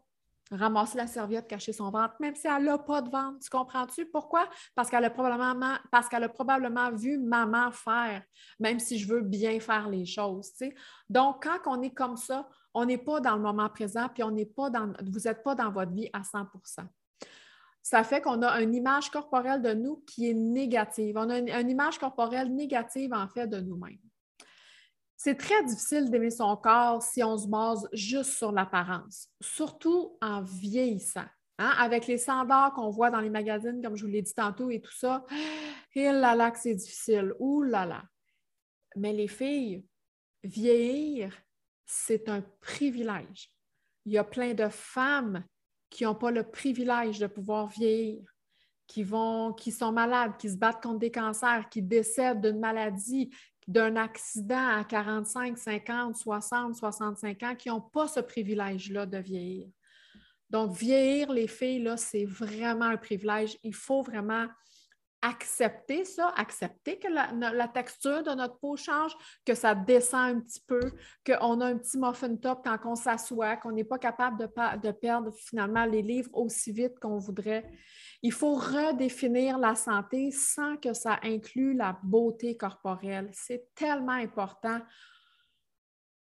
ramasser 0.52 0.98
la 0.98 1.08
serviette, 1.08 1.48
cacher 1.48 1.74
son 1.74 1.92
ventre, 1.92 2.16
même 2.20 2.36
si 2.36 2.48
elle 2.48 2.64
n'a 2.64 2.78
pas 2.78 3.02
de 3.02 3.10
ventre. 3.10 3.40
Tu 3.40 3.50
comprends-tu? 3.50 4.06
Pourquoi? 4.08 4.50
Parce 4.76 4.90
qu'elle 4.90 5.06
a 5.06 5.10
probablement, 5.10 5.78
parce 5.92 6.10
qu'elle 6.10 6.24
a 6.24 6.30
probablement 6.30 6.92
vu 6.92 7.18
maman 7.18 7.72
faire, 7.72 8.24
même 8.60 8.80
si 8.80 8.98
je 8.98 9.08
veux 9.08 9.22
bien 9.22 9.60
faire 9.60 9.90
les 9.90 10.06
choses. 10.06 10.52
Donc, 11.10 11.44
quand 11.44 11.60
on 11.78 11.82
est 11.82 11.94
comme 11.94 12.18
ça, 12.18 12.50
on 12.74 12.86
n'est 12.86 12.98
pas 12.98 13.20
dans 13.20 13.36
le 13.36 13.42
moment 13.42 13.70
présent, 13.70 14.10
puis 14.10 14.24
on 14.24 14.32
n'est 14.32 14.46
pas 14.46 14.70
dans, 14.70 14.94
vous 15.06 15.20
n'êtes 15.20 15.44
pas 15.44 15.56
dans 15.56 15.72
votre 15.72 15.92
vie 15.92 16.10
à 16.14 16.24
100 16.24 16.48
ça 17.82 18.04
fait 18.04 18.22
qu'on 18.22 18.42
a 18.42 18.62
une 18.62 18.76
image 18.76 19.10
corporelle 19.10 19.62
de 19.62 19.74
nous 19.74 20.04
qui 20.08 20.30
est 20.30 20.34
négative. 20.34 21.16
On 21.18 21.30
a 21.30 21.40
une, 21.40 21.70
image 21.70 21.98
corporelle 21.98 22.54
négative, 22.54 23.14
en 23.14 23.28
fait, 23.28 23.48
de 23.48 23.60
nous-mêmes. 23.60 24.00
C'est 25.16 25.36
très 25.36 25.64
difficile 25.66 26.10
d'aimer 26.10 26.30
son 26.30 26.56
corps 26.56 27.04
si 27.04 27.24
on 27.24 27.38
se 27.38 27.48
base 27.48 27.88
juste 27.92 28.32
sur 28.32 28.52
l'apparence, 28.52 29.28
surtout 29.42 30.18
en 30.22 30.42
vieillissant. 30.42 31.26
Hein? 31.58 31.74
Avec 31.78 32.08
les 32.08 32.18
standards 32.18 32.74
qu'on 32.74 32.90
voit 32.90 33.12
dans 33.12 33.20
les 33.20 33.30
magazines, 33.30 33.82
comme 33.84 33.98
je 33.98 34.06
vous 34.06 34.12
l'ai 34.12 34.22
dit 34.22 34.34
tantôt 34.34 34.70
et 34.70 34.80
tout 34.80 34.96
ça, 34.96 35.26
il 35.94 36.04
là 36.22 36.36
là 36.36 36.52
que 36.52 36.60
c'est 36.60 36.76
difficile. 36.76 37.34
Ouh 37.40 37.64
là 37.64 37.86
là. 37.86 38.04
Mais 38.96 39.12
les 39.12 39.28
filles, 39.28 39.86
vieillir, 40.44 41.34
c'est 41.86 42.30
un 42.30 42.42
privilège. 42.62 43.52
Il 44.06 44.14
y 44.14 44.18
a 44.18 44.24
plein 44.24 44.54
de 44.54 44.70
femmes 44.70 45.44
qui 45.90 46.04
n'ont 46.04 46.16
pas 46.16 46.32
le 46.32 46.44
privilège 46.44 47.20
de 47.20 47.28
pouvoir 47.28 47.68
vieillir, 47.68 48.22
qui, 48.88 49.06
sont 49.06 49.92
malades, 49.92 50.38
qui 50.38 50.50
se 50.50 50.58
battent 50.58 50.82
contre 50.82 51.00
des 51.00 51.12
cancers, 51.12 51.70
qui 51.70 51.82
décèdent 51.82 52.42
d'une 52.42 52.60
maladie, 52.60 53.30
d'un 53.68 53.96
accident 53.96 54.80
à 54.80 54.84
45, 54.84 55.58
50, 55.58 56.16
60, 56.16 56.76
65 56.76 57.44
ans, 57.44 57.56
qui 57.56 57.70
n'ont 57.70 57.82
pas 57.82 58.08
ce 58.08 58.20
privilège-là 58.20 59.06
de 59.06 59.18
vieillir. 59.20 59.68
Donc, 60.50 60.76
vieillir, 60.76 61.32
les 61.32 61.48
filles, 61.48 61.84
là, 61.84 61.96
c'est 61.96 62.26
vraiment 62.26 62.86
un 62.86 62.98
privilège. 62.98 63.58
Il 63.64 63.76
faut 63.76 64.02
vraiment 64.02 64.48
accepter 65.22 66.06
ça, 66.06 66.30
accepter 66.36 66.98
que 66.98 67.08
la, 67.08 67.68
texture 67.68 68.24
de 68.24 68.32
notre 68.32 68.58
peau 68.60 68.78
change, 68.78 69.16
que 69.46 69.54
ça 69.54 69.76
descend 69.76 70.38
un 70.38 70.40
petit 70.40 70.62
peu, 70.66 70.94
qu'on 71.26 71.62
a 71.62 71.66
un 71.68 71.78
petit 71.78 71.98
muffin 71.98 72.36
top 72.36 72.62
quand 72.64 72.78
on 72.86 72.96
s'assoit, 72.96 73.58
qu'on 73.58 73.72
n'est 73.72 73.84
pas 73.84 73.98
capable 73.98 74.38
de, 74.38 74.92
perdre 74.92 75.32
finalement 75.32 75.86
les 75.86 76.02
livres 76.02 76.30
aussi 76.34 76.72
vite 76.72 77.00
qu'on 77.00 77.18
voudrait. 77.18 77.70
Il 78.22 78.34
faut 78.34 78.54
redéfinir 78.54 79.58
la 79.58 79.76
santé 79.76 80.32
sans 80.32 80.78
que 80.78 80.94
ça 80.94 81.20
inclue 81.24 81.74
la 81.74 81.98
beauté 82.04 82.58
corporelle. 82.58 83.30
C'est 83.34 83.74
tellement 83.76 84.14
important. 84.14 84.82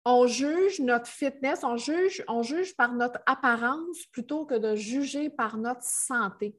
On 0.05 0.26
juge 0.26 0.81
notre 0.81 1.09
fitness, 1.09 1.64
on 1.64 1.76
juge, 1.76 2.25
on 2.28 2.43
juge 2.43 2.75
par 2.76 2.95
notre 2.95 3.21
apparence 3.26 4.07
plutôt 4.12 4.47
que 4.47 4.55
de 4.55 4.75
juger 4.75 5.28
par 5.28 5.59
notre 5.59 5.83
santé 5.83 6.57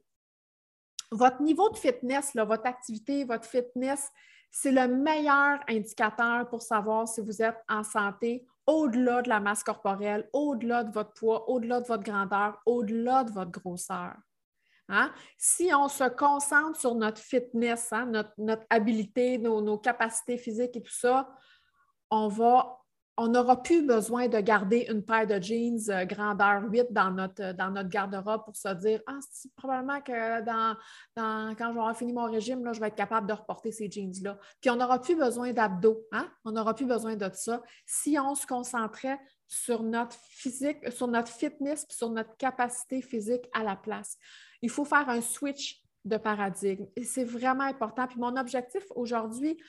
votre 1.12 1.42
niveau 1.42 1.70
de 1.70 1.78
fitness, 1.78 2.36
votre 2.36 2.66
activité, 2.66 3.24
votre 3.24 3.46
fitness, 3.46 4.12
c'est 4.52 4.72
le 4.72 4.88
meilleur 4.88 5.60
indicateur 5.68 6.48
pour 6.50 6.62
savoir 6.62 7.08
si 7.08 7.22
vous 7.22 7.42
êtes 7.42 7.58
en 7.68 7.84
santé 7.84 8.48
au-delà 8.66 9.22
de 9.22 9.30
la 9.30 9.40
masse 9.40 9.64
corporelle, 9.64 10.30
au-delà 10.34 10.84
de 10.84 10.92
votre 10.92 11.14
poids, 11.14 11.50
au-delà 11.50 11.82
de 11.82 11.88
votre 11.88 12.04
grandeur, 12.04 12.62
au-delà 12.66 13.24
de 13.24 13.32
votre 13.32 13.52
grosseur. 13.52 14.14
Hein? 14.90 15.12
Si 15.38 15.72
on 15.74 15.88
se 15.88 16.04
concentre 16.10 16.80
sur 16.80 16.96
notre 16.96 17.22
fitness, 17.22 17.92
hein, 17.94 18.06
notre, 18.08 18.34
notre, 18.38 18.66
habilité, 18.70 19.38
nos, 19.38 19.62
nos, 19.62 19.78
capacités 19.78 20.38
physiques 20.38 20.76
et 20.76 20.82
tout 20.82 20.92
ça, 20.92 21.30
on 22.10 22.28
va 22.28 22.79
on 23.20 23.28
n'aura 23.28 23.62
plus 23.62 23.86
besoin 23.86 24.30
de 24.30 24.40
garder 24.40 24.88
une 24.90 25.04
paire 25.04 25.28
de 25.28 25.42
jeans 25.44 25.90
euh, 25.90 26.06
grandeur 26.06 26.64
8 26.72 26.88
dans 26.92 27.12
notre, 27.12 27.52
dans 27.52 27.70
notre 27.70 27.90
garde-robe 27.90 28.46
pour 28.46 28.56
se 28.56 28.74
dire 28.76 29.02
Ah, 29.08 29.20
c'est 29.30 29.54
probablement 29.56 30.00
que 30.00 30.42
dans, 30.46 30.78
quand 31.56 31.74
j'aurai 31.74 31.94
fini 31.94 32.14
mon 32.14 32.32
régime, 32.32 32.64
là, 32.64 32.72
je 32.72 32.80
vais 32.80 32.88
être 32.88 32.96
capable 32.96 33.28
de 33.28 33.34
reporter 33.34 33.74
ces 33.74 33.92
jeans-là. 33.92 34.40
Puis 34.62 34.70
on 34.70 34.78
n'aura 34.78 35.02
plus 35.02 35.18
besoin 35.18 35.52
d'abdos, 35.52 36.02
hein? 36.14 36.30
on 36.46 36.52
n'aura 36.52 36.74
plus 36.74 36.86
besoin 36.86 37.18
de 37.18 37.30
ça 37.34 37.62
si 37.86 38.18
on 38.18 38.36
se 38.36 38.48
concentrait 38.48 39.20
sur 39.48 39.84
notre 39.84 40.16
physique, 40.30 40.90
sur 40.90 41.08
notre 41.10 41.32
fitness, 41.32 41.86
sur 41.90 42.10
notre 42.12 42.38
capacité 42.38 43.02
physique 43.02 43.50
à 43.54 43.64
la 43.64 43.76
place. 43.76 44.18
Il 44.62 44.70
faut 44.70 44.86
faire 44.86 45.10
un 45.10 45.20
switch 45.20 45.84
de 46.06 46.16
paradigme 46.16 46.86
et 46.96 47.04
c'est 47.04 47.26
vraiment 47.26 47.66
important. 47.66 48.08
Puis 48.08 48.20
mon 48.20 48.38
objectif 48.38 48.84
aujourd'hui, 48.96 49.62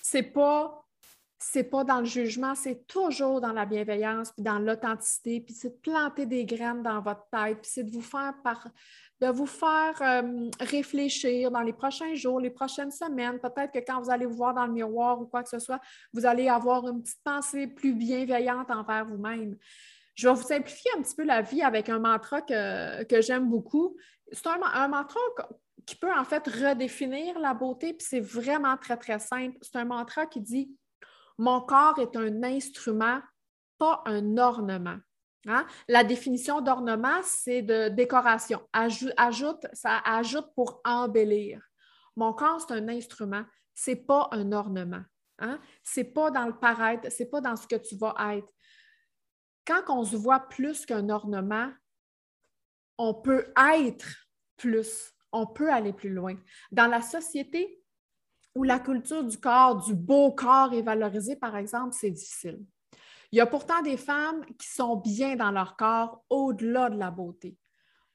c'est 0.00 0.22
pas 0.22 0.87
c'est 1.38 1.64
pas 1.64 1.84
dans 1.84 2.00
le 2.00 2.04
jugement, 2.06 2.54
c'est 2.54 2.86
toujours 2.86 3.40
dans 3.40 3.52
la 3.52 3.64
bienveillance, 3.64 4.32
puis 4.32 4.42
dans 4.42 4.58
l'authenticité, 4.58 5.40
puis 5.40 5.54
c'est 5.54 5.70
de 5.70 5.80
planter 5.80 6.26
des 6.26 6.44
graines 6.44 6.82
dans 6.82 7.00
votre 7.00 7.28
tête, 7.30 7.60
puis 7.62 7.70
c'est 7.72 7.84
de 7.84 7.90
vous 7.90 8.02
faire 8.02 8.34
par, 8.42 8.66
de 9.20 9.28
vous 9.28 9.46
faire 9.46 9.94
euh, 10.00 10.50
réfléchir 10.58 11.52
dans 11.52 11.60
les 11.60 11.72
prochains 11.72 12.14
jours, 12.14 12.40
les 12.40 12.50
prochaines 12.50 12.90
semaines. 12.90 13.38
Peut-être 13.38 13.72
que 13.72 13.78
quand 13.78 14.00
vous 14.00 14.10
allez 14.10 14.26
vous 14.26 14.34
voir 14.34 14.52
dans 14.52 14.66
le 14.66 14.72
miroir 14.72 15.20
ou 15.20 15.26
quoi 15.26 15.44
que 15.44 15.48
ce 15.48 15.60
soit, 15.60 15.80
vous 16.12 16.26
allez 16.26 16.48
avoir 16.48 16.88
une 16.88 17.02
petite 17.02 17.22
pensée 17.22 17.68
plus 17.68 17.94
bienveillante 17.94 18.70
envers 18.70 19.04
vous-même. 19.04 19.56
Je 20.16 20.28
vais 20.28 20.34
vous 20.34 20.42
simplifier 20.42 20.90
un 20.98 21.02
petit 21.02 21.14
peu 21.14 21.24
la 21.24 21.42
vie 21.42 21.62
avec 21.62 21.88
un 21.88 22.00
mantra 22.00 22.42
que, 22.42 23.20
j'aime 23.20 23.48
beaucoup. 23.48 23.96
C'est 24.32 24.48
un, 24.48 24.60
un 24.60 24.88
mantra 24.88 25.20
qui 25.86 25.94
peut 25.94 26.12
en 26.12 26.24
fait 26.24 26.46
redéfinir 26.48 27.38
la 27.38 27.54
beauté, 27.54 27.94
puis 27.94 28.06
c'est 28.08 28.20
vraiment 28.20 28.76
très, 28.76 28.96
très 28.96 29.20
simple. 29.20 29.56
C'est 29.62 29.76
un 29.76 29.84
mantra 29.84 30.26
qui 30.26 30.40
dit 30.40 30.76
mon 31.38 31.60
corps 31.60 31.98
est 31.98 32.16
un 32.16 32.42
instrument, 32.42 33.20
pas 33.78 34.02
un 34.06 34.36
ornement. 34.36 34.98
Hein? 35.46 35.66
La 35.86 36.04
définition 36.04 36.60
d'ornement, 36.60 37.20
c'est 37.22 37.62
de 37.62 37.88
décoration. 37.88 38.60
ajoute, 38.72 39.66
ça 39.72 39.98
ajoute 40.04 40.52
pour 40.54 40.80
embellir. 40.84 41.62
Mon 42.16 42.32
corps, 42.32 42.60
c'est 42.60 42.74
un 42.74 42.88
instrument, 42.88 43.44
c'est 43.74 44.04
pas 44.04 44.28
un 44.32 44.50
ornement. 44.50 45.02
Hein? 45.38 45.60
C'est 45.84 46.12
pas 46.12 46.32
dans 46.32 46.46
le 46.46 46.58
paraître, 46.58 47.10
c'est 47.10 47.30
pas 47.30 47.40
dans 47.40 47.54
ce 47.54 47.66
que 47.66 47.76
tu 47.76 47.96
vas 47.96 48.14
être. 48.34 48.52
Quand 49.64 49.82
on 49.88 50.04
se 50.04 50.16
voit 50.16 50.40
plus 50.40 50.84
qu'un 50.84 51.08
ornement, 51.08 51.70
on 52.98 53.14
peut 53.14 53.52
être 53.56 54.08
plus, 54.56 55.14
on 55.30 55.46
peut 55.46 55.70
aller 55.72 55.92
plus 55.92 56.10
loin. 56.10 56.34
Dans 56.72 56.88
la 56.88 57.00
société, 57.00 57.80
où 58.54 58.64
la 58.64 58.78
culture 58.78 59.24
du 59.24 59.38
corps, 59.38 59.84
du 59.84 59.94
beau 59.94 60.32
corps 60.32 60.72
est 60.72 60.82
valorisée, 60.82 61.36
par 61.36 61.56
exemple, 61.56 61.94
c'est 61.98 62.10
difficile. 62.10 62.60
Il 63.30 63.36
y 63.36 63.40
a 63.40 63.46
pourtant 63.46 63.82
des 63.82 63.96
femmes 63.96 64.44
qui 64.58 64.68
sont 64.68 64.96
bien 64.96 65.36
dans 65.36 65.50
leur 65.50 65.76
corps 65.76 66.24
au-delà 66.30 66.88
de 66.88 66.98
la 66.98 67.10
beauté. 67.10 67.56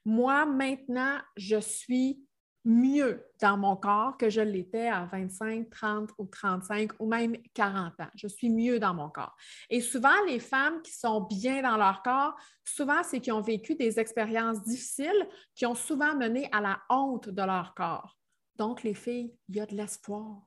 Moi, 0.06 0.46
maintenant, 0.46 1.20
je 1.38 1.60
suis 1.60 2.20
mieux 2.66 3.26
dans 3.42 3.58
mon 3.58 3.76
corps 3.76 4.18
que 4.18 4.30
je 4.30 4.42
l'étais 4.42 4.88
à 4.88 5.06
25, 5.06 5.70
30 5.70 6.10
ou 6.18 6.26
35 6.26 6.92
ou 7.00 7.08
même 7.08 7.36
40 7.54 8.00
ans. 8.00 8.10
Je 8.16 8.28
suis 8.28 8.50
mieux 8.50 8.80
dans 8.80 8.94
mon 8.94 9.10
corps. 9.10 9.36
Et 9.70 9.82
souvent, 9.82 10.24
les 10.28 10.40
femmes 10.40 10.82
qui 10.82 10.94
sont 10.94 11.22
bien 11.22 11.62
dans 11.62 11.78
leur 11.78 12.02
corps, 12.02 12.36
souvent, 12.64 13.04
c'est 13.04 13.20
qui 13.20 13.32
ont 13.32 13.42
vécu 13.42 13.76
des 13.76 14.00
expériences 14.00 14.64
difficiles 14.64 15.28
qui 15.56 15.66
ont 15.66 15.76
souvent 15.76 16.16
mené 16.16 16.50
à 16.52 16.62
la 16.62 16.80
honte 16.90 17.30
de 17.30 17.42
leur 17.42 17.74
corps. 17.76 18.18
Donc, 18.56 18.84
les 18.84 18.94
filles, 18.94 19.34
il 19.50 19.56
y 19.56 19.60
a 19.60 19.66
de 19.66 19.76
l'espoir. 19.76 20.42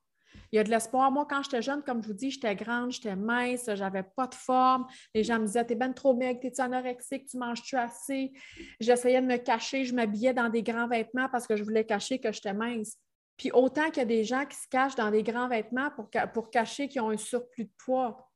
Il 0.53 0.57
y 0.57 0.59
a 0.59 0.65
de 0.65 0.71
l'espoir. 0.71 1.11
Moi, 1.11 1.27
quand 1.29 1.43
j'étais 1.43 1.63
jeune, 1.63 1.83
comme 1.83 2.03
je 2.03 2.09
vous 2.09 2.15
dis, 2.15 2.31
j'étais 2.31 2.55
grande, 2.55 2.93
j'étais 2.93 3.17
mince, 3.17 3.69
j'avais 3.75 4.03
pas 4.03 4.27
de 4.27 4.35
forme. 4.35 4.87
Les 5.15 5.25
gens 5.25 5.39
me 5.39 5.47
disaient 5.47 5.65
T'es 5.65 5.75
ben 5.75 5.93
trop 5.93 6.15
maigre, 6.15 6.41
t'es-tu 6.41 6.61
anorexique, 6.61 7.27
tu 7.27 7.39
manges-tu 7.39 7.77
assez? 7.77 8.33
J'essayais 8.81 9.21
de 9.21 9.27
me 9.27 9.39
cacher, 9.39 9.85
je 9.85 9.95
m'habillais 9.95 10.35
dans 10.35 10.49
des 10.49 10.63
grands 10.63 10.89
vêtements 10.89 11.29
parce 11.31 11.47
que 11.47 11.57
je 11.57 11.65
voulais 11.65 11.85
cacher 11.85 12.19
que 12.19 12.33
j'étais 12.33 12.55
mince. 12.55 12.97
Puis 13.37 13.51
autant 13.53 13.87
qu'il 13.87 13.99
y 13.99 14.01
a 14.01 14.07
des 14.07 14.25
gens 14.25 14.47
qui 14.47 14.57
se 14.57 14.69
cachent 14.69 14.95
dans 14.95 15.11
des 15.11 15.23
grands 15.23 15.49
vêtements 15.49 15.91
pour, 15.91 16.09
pour 16.33 16.51
cacher 16.51 16.89
qu'ils 16.89 17.03
ont 17.03 17.11
un 17.11 17.17
surplus 17.17 17.65
de 17.65 17.73
poids. 17.79 18.31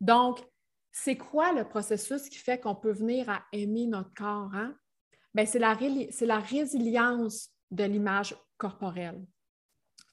Donc, 0.00 0.40
c'est 0.92 1.16
quoi 1.16 1.52
le 1.52 1.68
processus 1.68 2.28
qui 2.28 2.38
fait 2.38 2.58
qu'on 2.58 2.74
peut 2.74 2.90
venir 2.90 3.28
à 3.30 3.42
aimer 3.52 3.86
notre 3.86 4.12
corps? 4.14 4.50
Hein? 4.54 4.74
Ben, 5.34 5.46
c'est 5.46 5.60
la, 5.60 5.76
la 6.22 6.38
résilience 6.38 7.50
de 7.70 7.84
l'image 7.84 8.34
corporelle. 8.60 9.20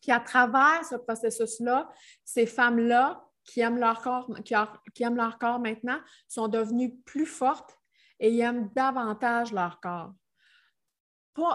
Puis 0.02 0.12
à 0.12 0.20
travers 0.20 0.84
ce 0.90 0.96
processus-là, 0.96 1.88
ces 2.24 2.48
femmes-là 2.48 3.24
qui 3.44 3.62
aiment 3.62 3.78
leur 3.78 4.02
corps, 4.02 4.30
maintenant, 5.60 6.00
sont 6.28 6.48
devenues 6.48 6.96
plus 7.06 7.26
fortes 7.26 7.78
et 8.20 8.38
aiment 8.40 8.70
davantage 8.74 9.54
leur 9.54 9.80
corps. 9.80 10.14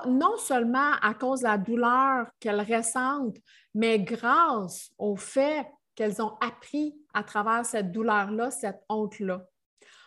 Non 0.07 0.37
seulement 0.37 0.93
à 1.03 1.13
cause 1.15 1.41
de 1.41 1.47
la 1.47 1.59
douleur 1.59 2.31
qu'elles 2.39 2.61
ressentent, 2.61 3.39
mais 3.75 3.99
grâce 3.99 4.91
au 4.97 5.17
fait 5.17 5.67
qu'elles 5.95 6.23
ont 6.23 6.37
appris 6.41 6.95
à 7.13 7.25
travers 7.25 7.67
cette 7.67 7.91
douleur-là, 7.91 8.51
cette 8.51 8.83
honte-là. 8.89 9.45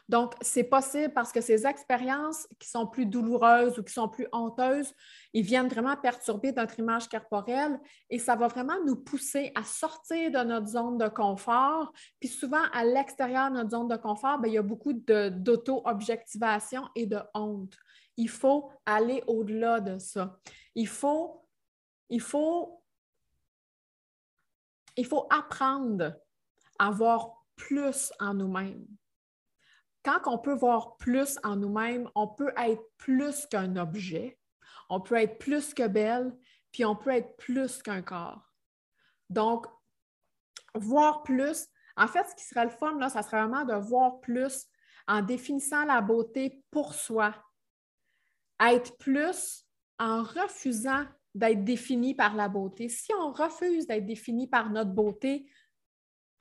Donc, 0.07 0.35
c'est 0.41 0.65
possible 0.65 1.13
parce 1.13 1.31
que 1.31 1.41
ces 1.41 1.65
expériences 1.65 2.47
qui 2.59 2.69
sont 2.69 2.85
plus 2.85 3.07
douloureuses 3.07 3.79
ou 3.79 3.83
qui 3.83 3.93
sont 3.93 4.07
plus 4.07 4.27
honteuses, 4.31 4.93
ils 5.33 5.43
viennent 5.43 5.67
vraiment 5.67 5.97
perturber 5.97 6.51
notre 6.51 6.77
image 6.79 7.09
corporelle 7.09 7.79
et 8.09 8.19
ça 8.19 8.35
va 8.35 8.47
vraiment 8.47 8.77
nous 8.85 8.97
pousser 8.97 9.51
à 9.55 9.63
sortir 9.63 10.29
de 10.29 10.37
notre 10.43 10.67
zone 10.67 10.99
de 10.99 11.07
confort. 11.07 11.91
Puis 12.19 12.29
souvent, 12.29 12.63
à 12.71 12.83
l'extérieur 12.85 13.49
de 13.49 13.55
notre 13.55 13.71
zone 13.71 13.87
de 13.87 13.95
confort, 13.95 14.37
bien, 14.37 14.51
il 14.51 14.55
y 14.55 14.59
a 14.59 14.61
beaucoup 14.61 14.93
d'auto-objectivation 14.93 16.87
et 16.95 17.07
de 17.07 17.19
honte. 17.33 17.75
Il 18.15 18.29
faut 18.29 18.71
aller 18.85 19.23
au-delà 19.25 19.79
de 19.79 19.97
ça. 19.97 20.37
Il 20.75 20.87
faut, 20.87 21.47
il 22.09 22.21
faut, 22.21 22.83
il 24.95 25.05
faut 25.05 25.25
apprendre 25.31 26.13
à 26.77 26.91
voir 26.91 27.43
plus 27.55 28.13
en 28.19 28.35
nous-mêmes 28.35 28.85
quand 30.05 30.21
on 30.27 30.37
peut 30.37 30.53
voir 30.53 30.97
plus 30.97 31.39
en 31.43 31.55
nous-mêmes, 31.55 32.09
on 32.13 32.27
peut 32.27 32.53
être 32.57 32.83
plus 32.97 33.47
qu'un 33.47 33.75
objet, 33.75 34.39
on 34.87 35.01
peut 35.01 35.15
être 35.15 35.39
plus 35.39 35.73
que 35.73 35.87
belle, 35.87 36.31
puis 36.71 36.85
on 36.85 36.95
peut 36.95 37.09
être 37.09 37.35
plus 37.37 37.81
qu'un 37.81 38.03
corps. 38.03 38.53
Donc, 39.29 39.65
voir 40.75 41.23
plus, 41.23 41.67
en 41.97 42.07
fait, 42.07 42.23
ce 42.29 42.35
qui 42.35 42.43
serait 42.45 42.65
le 42.65 42.69
fun, 42.69 42.97
là, 42.99 43.09
ça 43.09 43.23
serait 43.23 43.39
vraiment 43.41 43.65
de 43.65 43.73
voir 43.73 44.19
plus 44.19 44.67
en 45.07 45.21
définissant 45.21 45.85
la 45.85 46.01
beauté 46.01 46.63
pour 46.69 46.93
soi. 46.93 47.33
Être 48.59 48.95
plus 48.97 49.65
en 49.97 50.21
refusant 50.23 51.05
d'être 51.33 51.63
défini 51.63 52.13
par 52.13 52.35
la 52.35 52.47
beauté. 52.47 52.89
Si 52.89 53.11
on 53.13 53.31
refuse 53.31 53.87
d'être 53.87 54.05
défini 54.05 54.47
par 54.47 54.69
notre 54.69 54.91
beauté, 54.91 55.49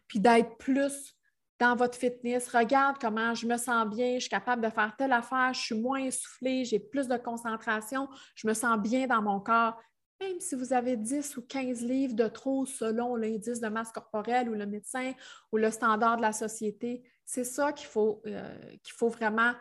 puis 0.07 0.21
d'être 0.21 0.57
plus 0.59 1.14
dans 1.61 1.77
votre 1.77 1.97
fitness, 1.97 2.49
regarde 2.49 2.97
comment 3.01 3.35
je 3.35 3.47
me 3.47 3.57
sens 3.57 3.89
bien, 3.89 4.15
je 4.15 4.21
suis 4.21 4.29
capable 4.29 4.63
de 4.63 4.71
faire 4.71 4.95
telle 4.97 5.13
affaire, 5.13 5.53
je 5.55 5.61
suis 5.61 5.81
moins 5.81 6.01
essoufflée, 6.01 6.65
j'ai 6.65 6.81
plus 6.81 7.07
de 7.07 7.17
concentration, 7.17 8.09
je 8.35 8.49
me 8.49 8.55
sens 8.55 8.79
bien 8.79 9.07
dans 9.07 9.23
mon 9.23 9.41
corps. 9.41 9.81
Même 10.21 10.41
si 10.41 10.55
vous 10.55 10.73
avez 10.73 10.97
10 10.97 11.37
ou 11.37 11.43
15 11.43 11.83
livres 11.83 12.15
de 12.15 12.27
trop 12.29 12.67
selon 12.67 13.17
l'indice 13.17 13.61
de 13.61 13.69
masse 13.69 13.93
corporelle 13.93 14.49
ou 14.49 14.55
le 14.55 14.67
médecin 14.67 15.13
ou 15.53 15.57
le 15.57 15.71
standard 15.71 16.17
de 16.17 16.23
la 16.23 16.33
société, 16.33 17.03
c'est 17.25 17.45
ça 17.45 17.73
qu'il 17.73 17.89
faut, 17.89 18.23
euh, 18.27 18.57
faut 18.89 19.09
vraiment 19.09 19.53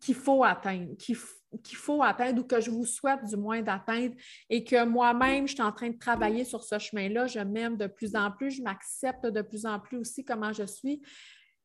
qu'il 0.00 0.14
faut 0.14 0.44
atteindre, 0.44 0.96
qu'il 1.62 1.76
faut 1.76 2.02
atteindre 2.02 2.42
ou 2.42 2.44
que 2.44 2.60
je 2.60 2.70
vous 2.70 2.86
souhaite 2.86 3.24
du 3.24 3.36
moins 3.36 3.62
d'atteindre 3.62 4.14
et 4.48 4.64
que 4.64 4.84
moi-même, 4.84 5.46
je 5.46 5.54
suis 5.54 5.62
en 5.62 5.72
train 5.72 5.90
de 5.90 5.98
travailler 5.98 6.44
sur 6.44 6.62
ce 6.62 6.78
chemin-là. 6.78 7.26
Je 7.26 7.40
m'aime 7.40 7.76
de 7.76 7.86
plus 7.86 8.16
en 8.16 8.30
plus, 8.30 8.50
je 8.52 8.62
m'accepte 8.62 9.26
de 9.26 9.42
plus 9.42 9.66
en 9.66 9.80
plus 9.80 9.98
aussi 9.98 10.24
comment 10.24 10.52
je 10.52 10.64
suis. 10.64 11.02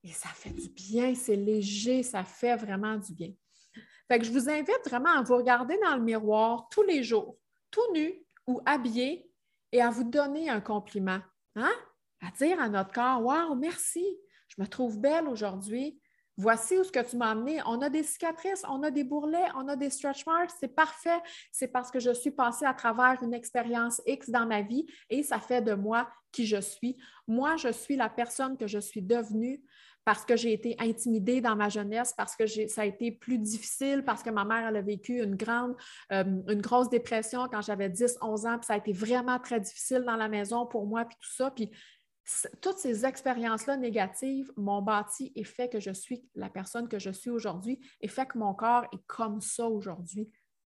Et 0.04 0.10
ça 0.10 0.30
fait 0.30 0.52
du 0.52 0.70
bien, 0.70 1.14
c'est 1.14 1.36
léger, 1.36 2.04
ça 2.04 2.24
fait 2.24 2.56
vraiment 2.56 2.98
du 2.98 3.14
bien. 3.14 3.32
Fait 4.08 4.20
que 4.20 4.26
je 4.26 4.32
vous 4.32 4.50
invite 4.50 4.82
vraiment 4.86 5.12
à 5.12 5.22
vous 5.22 5.38
regarder 5.38 5.78
dans 5.84 5.96
le 5.96 6.02
miroir 6.02 6.68
tous 6.70 6.84
les 6.84 7.04
jours, 7.04 7.38
tout 7.70 7.94
nu 7.94 8.14
ou 8.48 8.60
habillé, 8.66 9.32
et 9.72 9.82
à 9.82 9.90
vous 9.90 10.04
donner 10.04 10.50
un 10.50 10.60
compliment. 10.60 11.22
Hein? 11.56 11.72
À 12.22 12.32
dire 12.32 12.60
à 12.60 12.68
notre 12.68 12.92
corps 12.92 13.24
Waouh, 13.24 13.56
merci, 13.56 14.06
je 14.48 14.62
me 14.62 14.68
trouve 14.68 15.00
belle 15.00 15.28
aujourd'hui. 15.28 16.01
Voici 16.42 16.76
où 16.76 16.84
ce 16.84 16.92
que 16.92 17.08
tu 17.08 17.18
m'as 17.18 17.30
amené. 17.30 17.60
On 17.68 17.80
a 17.84 17.90
des 17.92 18.02
cicatrices, 18.02 18.64
on 18.68 18.82
a 18.82 18.90
des 18.90 19.04
bourrelets, 19.04 19.46
on 19.56 19.68
a 19.68 19.76
des 19.76 19.92
stretch 19.92 20.26
marks. 20.26 20.50
C'est 20.60 20.76
parfait. 20.76 21.20
C'est 21.52 21.68
parce 21.68 21.92
que 21.92 22.00
je 22.00 22.10
suis 22.10 22.32
passée 22.32 22.66
à 22.66 22.74
travers 22.74 23.22
une 23.22 23.36
expérience 23.36 24.02
X 24.08 24.32
dans 24.32 24.48
ma 24.48 24.64
vie 24.64 24.88
et 25.12 25.22
ça 25.22 25.40
fait 25.40 25.62
de 25.62 25.76
moi 25.76 26.10
qui 26.32 26.48
je 26.48 26.60
suis. 26.60 26.98
Moi, 27.28 27.58
je 27.58 27.72
suis 27.72 27.96
la 27.96 28.10
personne 28.10 28.58
que 28.58 28.66
je 28.66 28.80
suis 28.80 29.04
devenue 29.04 29.62
parce 30.04 30.26
que 30.26 30.36
j'ai 30.36 30.52
été 30.52 30.76
intimidée 30.80 31.42
dans 31.42 31.56
ma 31.56 31.70
jeunesse, 31.70 32.12
parce 32.18 32.36
que 32.36 32.48
ça 32.48 32.82
a 32.82 32.86
été 32.86 33.12
plus 33.12 33.38
difficile, 33.38 34.04
parce 34.04 34.24
que 34.24 34.32
ma 34.32 34.44
mère 34.44 34.68
elle 34.68 34.78
a 34.78 34.82
vécu 34.82 35.22
une 35.22 35.36
grande, 35.36 35.76
euh, 36.12 36.24
une 36.48 36.60
grosse 36.60 36.90
dépression 36.90 37.48
quand 37.52 37.62
j'avais 37.62 37.88
10, 37.88 38.18
11 38.20 38.46
ans, 38.48 38.58
puis 38.58 38.66
ça 38.66 38.74
a 38.74 38.78
été 38.78 38.94
vraiment 38.94 39.38
très 39.38 39.60
difficile 39.60 40.04
dans 40.04 40.16
la 40.16 40.28
maison 40.28 40.66
pour 40.66 40.88
moi, 40.88 41.06
puis 41.06 41.18
tout 41.22 41.32
ça. 41.32 41.52
Puis 41.52 41.70
toutes 42.62 42.78
ces 42.78 43.06
expériences-là 43.06 43.78
négatives 43.78 44.52
m'ont 44.56 44.82
bâti 44.82 45.32
et 45.36 45.44
fait 45.44 45.70
que 45.70 45.80
je 45.80 45.92
suis 45.92 46.24
la 46.36 46.50
personne 46.50 46.88
que 46.88 47.00
je 47.00 47.10
suis 47.10 47.30
aujourd'hui 47.30 47.80
et 48.00 48.08
fait 48.08 48.26
que 48.26 48.38
mon 48.38 48.54
corps 48.54 48.86
est 48.94 49.06
comme 49.08 49.42
ça 49.42 49.68
aujourd'hui. 49.68 50.32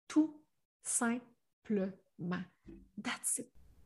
Tout 0.09 0.41
simplement. 0.83 2.43
That's. 3.03 3.43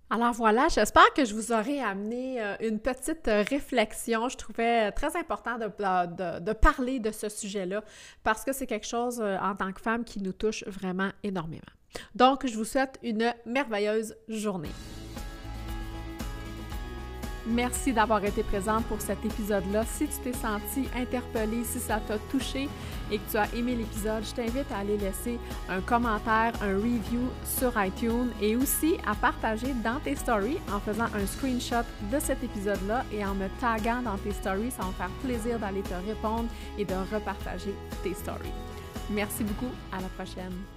Alors 0.09 0.33
voilà, 0.33 0.69
j'espère 0.69 1.13
que 1.15 1.25
je 1.25 1.35
vous 1.35 1.51
aurai 1.51 1.81
amené 1.81 2.41
euh, 2.41 2.55
une 2.61 2.79
petite 2.79 3.27
réflexion. 3.27 4.29
Je 4.29 4.37
trouvais 4.37 4.93
très 4.93 5.17
important 5.17 5.59
de, 5.59 6.39
de 6.39 6.53
parler 6.53 7.01
de 7.01 7.11
ce 7.11 7.29
sujet-là 7.29 7.83
parce 8.23 8.45
que 8.45 8.53
c'est 8.53 8.69
quelque 8.69 8.87
chose 8.87 9.21
euh, 9.21 9.37
en 9.39 9.57
tant 9.57 9.73
que 9.73 9.81
femme 9.81 10.05
qui 10.05 10.23
nous 10.23 10.33
touche 10.33 10.63
vraiment 10.69 11.11
énormément. 11.25 11.63
Donc, 12.15 12.47
je 12.47 12.55
vous 12.57 12.65
souhaite 12.65 12.99
une 13.03 13.35
merveilleuse 13.47 14.17
journée. 14.29 14.71
Merci 17.49 17.93
d'avoir 17.93 18.25
été 18.25 18.43
présente 18.43 18.85
pour 18.87 19.01
cet 19.01 19.25
épisode-là. 19.25 19.85
Si 19.87 20.09
tu 20.09 20.17
t'es 20.25 20.33
senti 20.33 20.89
interpellé, 20.97 21.63
si 21.65 21.79
ça 21.79 22.01
t'a 22.01 22.19
touché 22.19 22.69
et 23.11 23.19
que 23.19 23.31
tu 23.31 23.37
as 23.37 23.47
aimé 23.55 23.77
l'épisode, 23.77 24.25
je 24.25 24.35
t'invite 24.35 24.71
à 24.73 24.79
aller 24.79 24.99
laisser 24.99 25.39
un 25.69 25.81
commentaire, 25.81 26.53
un 26.61 26.75
review 26.75 27.31
sur 27.45 27.73
iTunes 27.81 28.31
et 28.43 28.57
aussi 28.57 28.97
à 29.07 29.15
partager 29.15 29.73
dans 29.85 30.01
tes 30.01 30.17
stories 30.17 30.59
en 30.73 30.81
faisant 30.81 31.07
un 31.15 31.27
screenshot 31.27 31.87
de 32.13 32.19
cet 32.19 32.43
épisode-là 32.43 33.05
et 33.13 33.25
en 33.25 33.35
me 33.35 33.47
taguant 33.61 34.03
dans 34.03 34.19
tes 34.19 34.33
stories. 34.33 34.73
Ça 34.73 34.83
va 34.83 34.89
me 34.89 34.93
faire 34.95 35.11
plaisir 35.23 35.59
d'aller 35.61 35.83
te 35.83 35.95
répondre 35.95 36.49
et 36.77 36.85
de 36.85 36.95
repartager 37.13 37.75
tes 38.03 38.15
stories. 38.15 38.53
Merci 39.11 39.45
beaucoup. 39.45 39.73
À 39.93 40.01
la 40.01 40.09
prochaine. 40.09 40.76